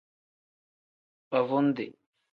Baavundi. 1.29 1.85